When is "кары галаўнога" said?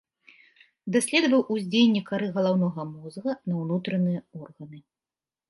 2.07-2.87